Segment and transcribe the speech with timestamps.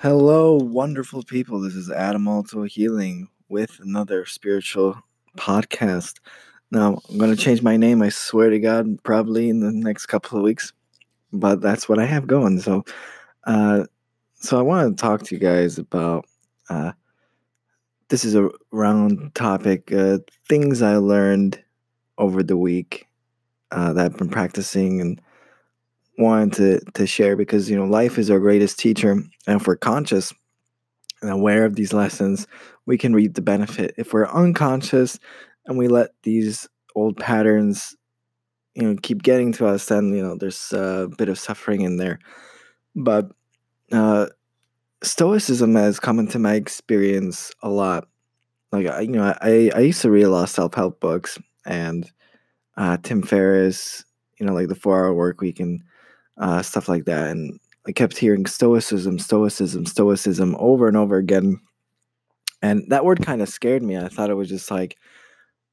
[0.00, 1.58] Hello, wonderful people.
[1.58, 4.96] This is Adam Alto Healing with another spiritual
[5.36, 6.20] podcast.
[6.70, 10.06] Now, I'm going to change my name, I swear to God, probably in the next
[10.06, 10.72] couple of weeks,
[11.32, 12.60] but that's what I have going.
[12.60, 12.84] So,
[13.48, 13.86] uh,
[14.34, 16.26] so I want to talk to you guys about
[16.70, 16.92] uh,
[18.08, 21.60] this is a round topic, uh, things I learned
[22.18, 23.08] over the week
[23.72, 25.20] uh, that I've been practicing and
[26.18, 29.12] wanted to, to share because, you know, life is our greatest teacher.
[29.12, 30.32] And if we're conscious
[31.22, 32.46] and aware of these lessons,
[32.86, 33.94] we can reap the benefit.
[33.96, 35.18] If we're unconscious
[35.66, 37.96] and we let these old patterns,
[38.74, 41.96] you know, keep getting to us, then, you know, there's a bit of suffering in
[41.96, 42.18] there.
[42.94, 43.30] But
[43.92, 44.26] uh,
[45.02, 48.08] Stoicism has come into my experience a lot.
[48.72, 52.10] Like, you know, I, I used to read a lot of self help books and
[52.76, 54.04] uh, Tim Ferriss,
[54.38, 55.82] you know, like the four hour work week and
[56.38, 57.30] uh, stuff like that.
[57.30, 61.60] And I kept hearing stoicism, stoicism, stoicism over and over again.
[62.62, 63.96] And that word kind of scared me.
[63.96, 64.96] I thought it was just like,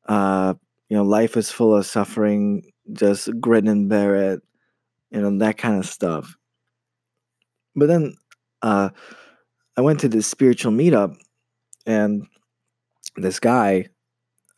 [0.07, 0.53] uh,
[0.89, 4.41] you know, life is full of suffering, just grin and bear it,
[5.11, 6.35] you know, that kind of stuff.
[7.75, 8.15] But then
[8.61, 8.89] uh,
[9.75, 11.15] I went to this spiritual meetup,
[11.85, 12.27] and
[13.17, 13.87] this guy,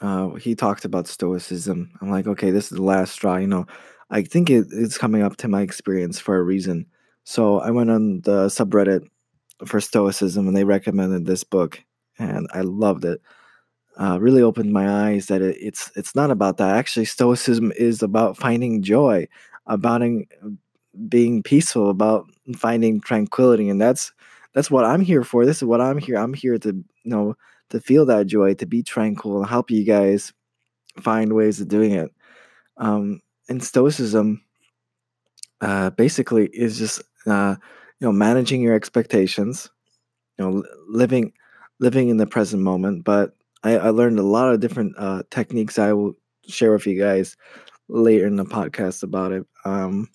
[0.01, 1.91] uh, he talked about stoicism.
[2.01, 3.65] I'm like, okay, this is the last straw, you know.
[4.09, 6.85] I think it, it's coming up to my experience for a reason.
[7.23, 9.07] So I went on the subreddit
[9.65, 11.83] for Stoicism and they recommended this book,
[12.17, 13.21] and I loved it.
[13.99, 16.75] Uh, really opened my eyes that it, it's it's not about that.
[16.75, 19.27] Actually, Stoicism is about finding joy,
[19.65, 20.03] about
[21.09, 24.13] being peaceful, about finding tranquility, and that's
[24.53, 25.45] that's what I'm here for.
[25.45, 26.17] This is what I'm here.
[26.17, 27.35] I'm here to you know
[27.69, 30.31] to feel that joy, to be tranquil, and help you guys
[31.01, 32.11] find ways of doing it.
[32.77, 34.41] Um, and stoicism
[35.61, 37.55] uh, basically is just uh,
[37.99, 39.69] you know managing your expectations
[40.37, 41.33] you know living
[41.79, 43.03] living in the present moment.
[43.03, 45.79] But i, I learned a lot of different uh, techniques.
[45.79, 46.13] I will
[46.47, 47.35] share with you guys
[47.89, 50.09] later in the podcast about it um,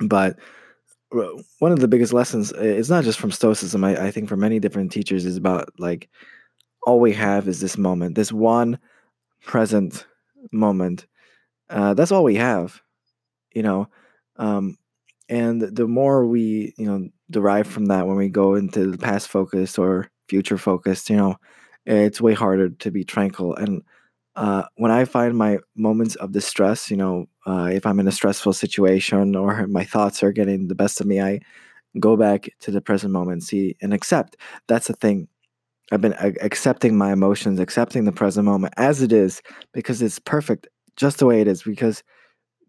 [0.00, 0.38] but
[1.58, 3.84] one of the biggest lessons it's not just from stoicism.
[3.84, 6.08] I, I think for many different teachers is about like
[6.86, 8.78] all we have is this moment this one
[9.44, 10.06] present
[10.52, 11.06] moment
[11.70, 12.80] uh, that's all we have,
[13.54, 13.88] you know.
[14.36, 14.76] Um,
[15.28, 19.28] and the more we, you know, derive from that when we go into the past
[19.28, 21.36] focus or future focused, you know,
[21.86, 23.54] it's way harder to be tranquil.
[23.54, 23.82] And
[24.36, 28.12] uh, when I find my moments of distress, you know, uh, if I'm in a
[28.12, 31.40] stressful situation or my thoughts are getting the best of me, I
[32.00, 34.36] go back to the present moment, see, and accept.
[34.68, 35.28] That's the thing.
[35.92, 39.42] I've been accepting my emotions, accepting the present moment as it is
[39.72, 40.66] because it's perfect
[40.96, 42.02] just the way it is because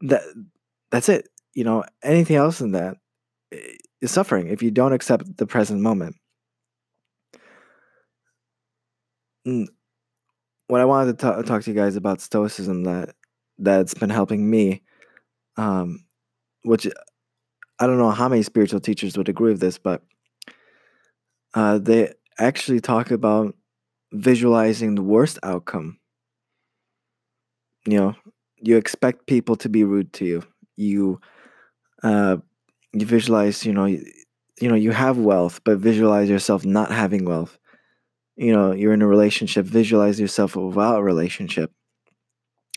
[0.01, 0.21] that
[0.91, 1.29] that's it.
[1.53, 2.97] You know, anything else than that
[4.01, 6.15] is suffering if you don't accept the present moment.
[10.67, 13.15] What I wanted to talk to you guys about stoicism that
[13.59, 14.81] that's been helping me,
[15.57, 16.05] um,
[16.63, 16.87] which
[17.79, 20.01] I don't know how many spiritual teachers would agree with this, but
[21.53, 23.55] uh, they actually talk about
[24.11, 25.99] visualizing the worst outcome
[27.85, 28.15] you know
[28.61, 30.43] you expect people to be rude to you.
[30.77, 31.19] You
[32.03, 32.37] uh
[32.93, 34.05] you visualize you know you,
[34.61, 37.57] you know you have wealth but visualize yourself not having wealth.
[38.37, 41.71] You know you're in a relationship visualize yourself without a relationship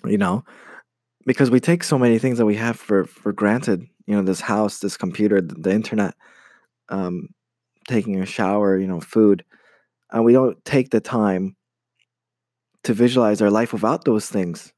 [0.04, 0.44] you know?
[1.26, 4.40] Because we take so many things that we have for for granted you know this
[4.40, 6.14] house this computer the, the internet
[6.88, 7.28] um
[7.86, 9.44] taking a shower you know food
[10.10, 11.54] and we don't take the time
[12.84, 14.72] to visualize our life without those things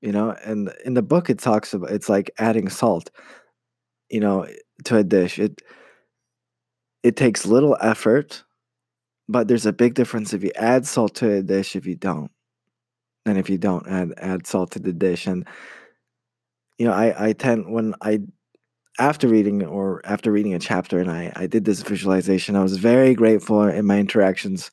[0.00, 3.10] you know and in the book it talks about it's like adding salt
[4.10, 4.46] you know
[4.84, 5.38] to a dish.
[5.38, 5.60] It
[7.02, 8.44] it takes little effort
[9.28, 12.30] but there's a big difference if you add salt to a dish if you don't
[13.26, 15.26] and if you don't add add salt to the dish.
[15.26, 15.46] And
[16.78, 18.20] you know i i tend when i
[19.00, 22.76] after reading or after reading a chapter and i i did this visualization i was
[22.76, 24.70] very grateful in my interactions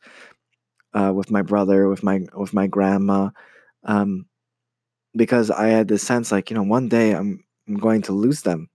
[0.96, 3.30] uh, with my brother with my with my grandma.
[3.84, 4.26] Um,
[5.16, 8.42] because I had this sense like, you know, one day I'm, I'm going to lose
[8.42, 8.70] them.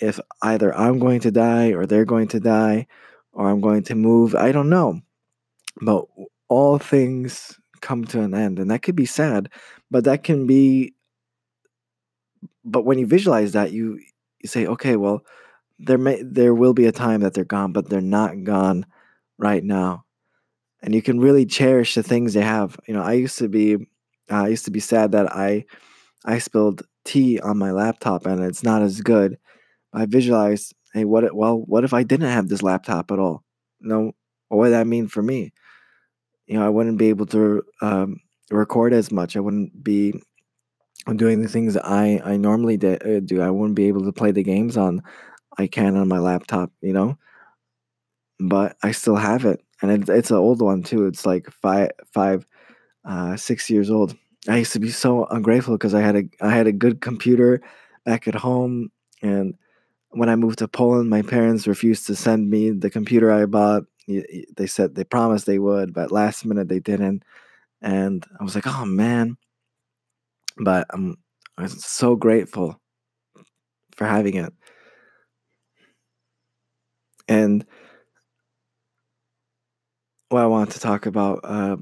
[0.00, 2.86] If either I'm going to die or they're going to die
[3.32, 5.00] or I'm going to move, I don't know.
[5.80, 6.06] But
[6.48, 9.48] all things come to an end and that could be sad,
[9.90, 10.94] but that can be
[12.64, 13.98] but when you visualize that you
[14.40, 15.24] you say, okay, well,
[15.78, 18.86] there may there will be a time that they're gone, but they're not gone
[19.38, 20.04] right now.
[20.82, 22.78] And you can really cherish the things they have.
[22.86, 23.86] You know, I used to be
[24.30, 25.64] uh, I used to be sad that I
[26.24, 29.38] I spilled tea on my laptop and it's not as good.
[29.94, 31.34] I visualized hey, what?
[31.34, 33.44] Well, what if I didn't have this laptop at all?
[33.80, 34.12] Know,
[34.48, 35.52] what would that mean for me?
[36.46, 38.16] You know, I wouldn't be able to um,
[38.50, 39.36] record as much.
[39.36, 40.14] I wouldn't be
[41.16, 43.40] doing the things that I I normally de- uh, do.
[43.42, 45.02] I wouldn't be able to play the games on
[45.58, 46.72] I can on my laptop.
[46.80, 47.18] You know,
[48.40, 51.06] but I still have it, and it's it's an old one too.
[51.06, 52.46] It's like five five
[53.04, 54.16] uh, six years old.
[54.48, 57.62] I used to be so ungrateful because I had a I had a good computer
[58.04, 58.90] back at home,
[59.22, 59.54] and
[60.10, 63.84] when I moved to Poland, my parents refused to send me the computer I bought.
[64.08, 67.24] They said they promised they would, but last minute they didn't,
[67.82, 69.36] and I was like, oh man.
[70.56, 71.16] But I'm
[71.58, 72.80] I'm so grateful
[73.94, 74.52] for having it,
[77.28, 77.64] and
[80.28, 81.40] what I want to talk about.
[81.44, 81.76] Uh,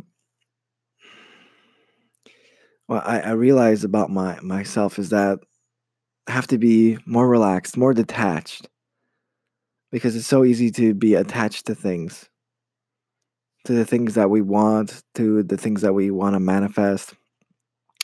[2.90, 3.30] what I, I
[3.84, 5.38] about my myself is that
[6.26, 8.68] I have to be more relaxed, more detached,
[9.92, 12.28] because it's so easy to be attached to things,
[13.64, 17.14] to the things that we want, to the things that we want to manifest.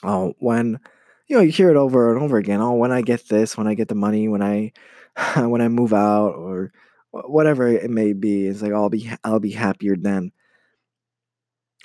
[0.04, 0.78] Oh, when
[1.26, 2.60] you know you hear it over and over again.
[2.60, 4.70] Oh, when I get this, when I get the money, when I
[5.36, 6.70] when I move out, or
[7.10, 10.30] whatever it may be, it's like I'll be I'll be happier then.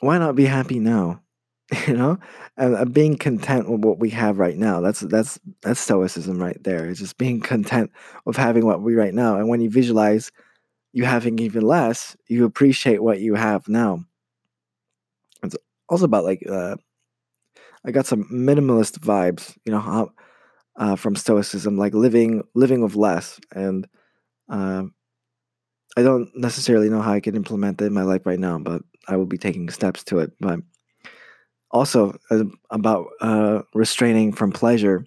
[0.01, 1.23] Why not be happy now?
[1.87, 2.19] you know?
[2.57, 6.85] And being content with what we have right now that's that's that's stoicism right there
[6.89, 7.91] it's just being content
[8.25, 9.37] with having what we right now.
[9.37, 10.31] And when you visualize
[10.93, 14.05] you having even less you appreciate what you have now.
[15.43, 15.55] It's
[15.89, 16.75] also about like uh,
[17.85, 20.09] i got some minimalist vibes you know how,
[20.77, 23.39] uh, from stoicism like living living with less.
[23.53, 23.87] And
[24.49, 24.83] uh,
[25.97, 28.81] i don't necessarily know how i can implement it in my life right now but
[29.07, 30.59] i will be taking steps to it but
[31.71, 35.05] also uh, about uh, restraining from pleasure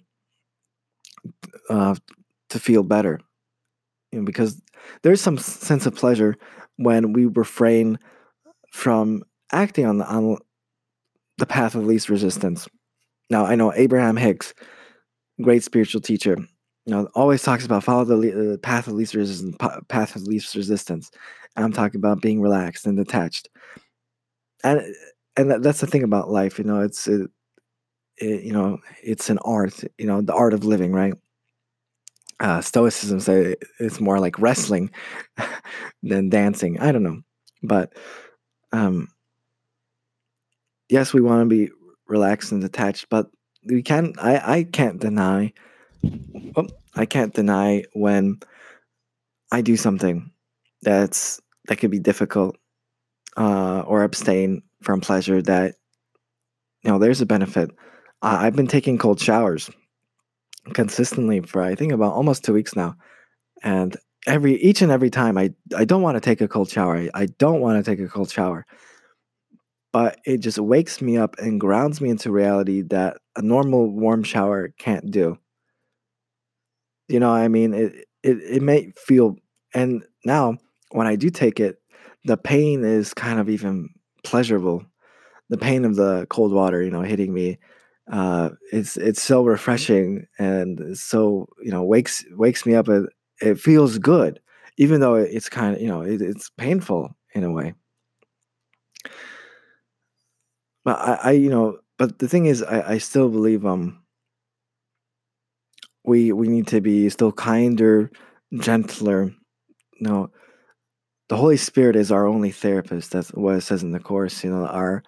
[1.69, 1.95] uh,
[2.49, 3.19] to feel better.
[4.11, 4.61] You know, because
[5.03, 6.35] there's some sense of pleasure
[6.77, 7.97] when we refrain
[8.71, 10.37] from acting on the, on
[11.37, 12.67] the path of least resistance.
[13.29, 14.53] Now i know abraham hicks
[15.41, 16.37] great spiritual teacher
[16.85, 19.55] you know always talks about follow the uh, path of least resistance
[19.89, 21.11] path of least resistance.
[21.55, 23.49] And i'm talking about being relaxed and detached.
[24.63, 24.81] And
[25.37, 27.29] and that, that's the thing about life you know it's it,
[28.17, 31.13] it, you know it's an art you know the art of living right?
[32.41, 34.91] Uh, stoicism say it's more like wrestling
[36.03, 37.21] than dancing i don't know
[37.63, 37.93] but
[38.73, 39.07] um
[40.89, 41.71] yes we want to be
[42.07, 43.27] relaxed and detached but
[43.67, 45.51] we can't i i can't deny
[46.57, 48.37] oh, i can't deny when
[49.53, 50.29] i do something
[50.81, 51.39] that's
[51.69, 52.57] that could be difficult
[53.37, 55.75] uh, or abstain from pleasure that
[56.83, 57.71] you know there's a benefit.
[58.21, 59.69] I, i've been taking cold showers
[60.73, 62.95] consistently for i think about almost two weeks now.
[63.63, 63.97] And
[64.27, 66.97] every each and every time i i don't want to take a cold shower.
[66.97, 68.65] I, I don't want to take a cold shower.
[69.91, 74.23] But it just wakes me up and grounds me into reality that a normal warm
[74.23, 75.37] shower can't do.
[77.07, 77.73] You know i mean?
[77.73, 79.35] It it, it may feel
[79.73, 80.57] and now
[80.91, 81.77] when i do take it
[82.25, 83.89] the pain is kind of even
[84.25, 84.85] pleasurable.
[85.49, 87.59] The pain of the cold water, you know, hitting me,
[88.11, 92.87] uh, it's it's so refreshing and so you know wakes wakes me up.
[92.87, 93.09] And
[93.41, 94.39] it feels good,
[94.77, 97.73] even though it's kind of you know it, it's painful in a way.
[100.83, 104.01] But I, I, you know, but the thing is, I, I still believe um
[106.03, 108.11] we we need to be still kinder,
[108.59, 109.33] gentler.
[109.99, 110.31] You know,
[111.27, 113.11] the Holy Spirit is our only therapist.
[113.11, 114.43] That's what it says in the course.
[114.43, 115.03] You know, our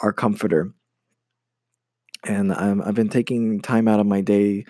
[0.00, 0.72] our comforter.
[2.26, 4.64] And I'm, I've been taking time out of my day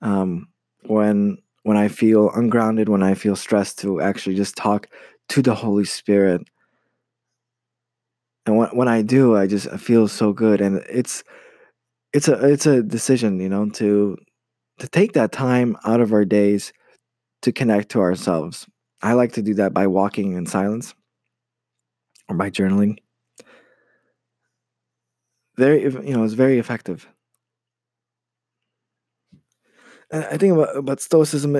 [0.00, 0.48] um,
[0.86, 4.88] when when I feel ungrounded, when I feel stressed, to actually just talk
[5.30, 6.42] to the Holy Spirit.
[8.46, 11.24] And when when I do, I just I feel so good, and it's
[12.12, 14.16] it's a it's a decision, you know, to
[14.78, 16.72] to take that time out of our days
[17.42, 18.66] to connect to ourselves
[19.04, 20.94] I like to do that by walking in silence
[22.26, 22.96] or by journaling.
[25.58, 27.06] Very, you know, it's very effective.
[30.10, 31.54] And I think about, about Stoicism,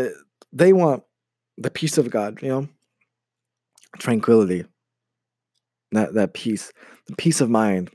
[0.54, 1.02] they want
[1.58, 2.68] the peace of God, you know,
[3.98, 4.64] tranquility,
[5.92, 6.72] that, that peace,
[7.08, 7.90] the peace of mind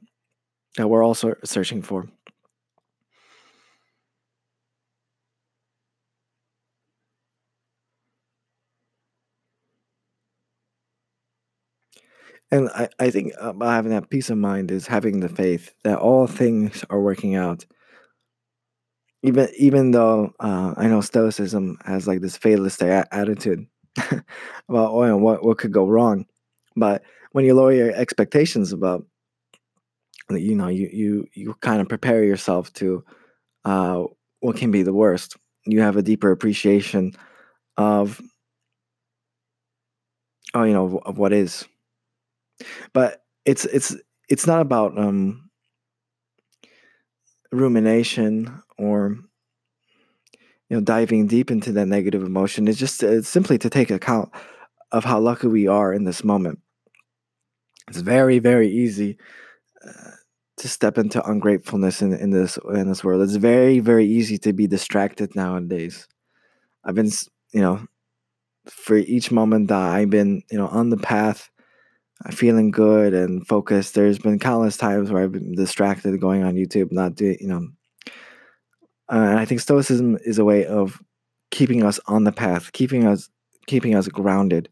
[0.77, 2.07] that we're also searching for.
[12.51, 15.99] And I, I think about having that peace of mind is having the faith that
[15.99, 17.65] all things are working out.
[19.21, 24.23] Even even though uh, I know Stoicism has like this fatalistic attitude about
[24.69, 26.25] oh, what what could go wrong,
[26.75, 27.03] but
[27.33, 29.05] when you lower your expectations about
[30.31, 33.03] you know you you you kind of prepare yourself to
[33.65, 34.03] uh,
[34.39, 35.35] what can be the worst.
[35.65, 37.13] You have a deeper appreciation
[37.77, 38.21] of
[40.53, 41.65] oh you know of what is,
[42.93, 43.95] but it's it's
[44.27, 45.49] it's not about um,
[47.51, 49.17] rumination or
[50.69, 52.67] you know diving deep into that negative emotion.
[52.67, 54.29] It's just it's simply to take account
[54.91, 56.59] of how lucky we are in this moment.
[57.87, 59.17] It's very very easy
[59.85, 60.11] uh,
[60.57, 63.21] to step into ungratefulness in, in this in this world.
[63.23, 66.07] It's very very easy to be distracted nowadays.
[66.83, 67.11] I've been
[67.51, 67.87] you know
[68.69, 71.58] for each moment that i've been you know on the path uh,
[72.31, 76.91] feeling good and focused there's been countless times where i've been distracted going on youtube
[76.91, 77.67] not doing you know
[79.09, 81.01] uh, I think Stoicism is a way of
[81.51, 83.29] keeping us on the path, keeping us
[83.67, 84.69] keeping us grounded.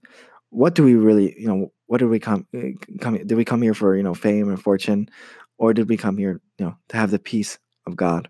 [0.49, 3.61] What do we really, you know, what did we come eh, come did we come
[3.61, 5.09] here for, you know, fame and fortune
[5.57, 8.29] or did we come here, you know, to have the peace of God?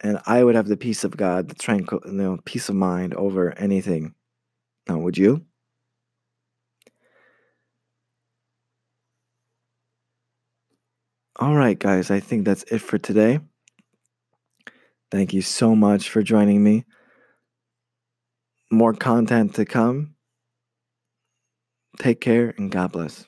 [0.00, 3.14] And I would have the peace of God, the tranquil, you know, peace of mind
[3.14, 4.14] over anything.
[4.88, 5.44] Now, would you?
[11.36, 13.40] All right, guys, I think that's it for today.
[15.10, 16.84] Thank you so much for joining me.
[18.70, 20.14] More content to come.
[21.98, 23.26] Take care and God bless.